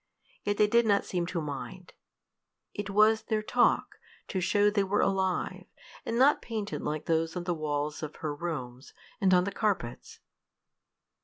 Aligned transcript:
yet 0.43 0.57
they 0.57 0.65
did 0.65 0.83
not 0.83 1.05
seem 1.05 1.27
to 1.27 1.39
mind. 1.39 1.93
It 2.73 2.89
was 2.89 3.21
their 3.21 3.43
talk, 3.43 3.99
to 4.29 4.41
show 4.41 4.71
they 4.71 4.83
were 4.83 4.99
alive, 5.01 5.65
and 6.07 6.17
not 6.17 6.41
painted 6.41 6.81
like 6.81 7.05
those 7.05 7.35
on 7.35 7.43
the 7.43 7.53
walls 7.53 8.01
of 8.01 8.15
her 8.15 8.33
rooms, 8.33 8.95
and 9.21 9.31
on 9.31 9.43
the 9.43 9.51
carpets. 9.51 10.17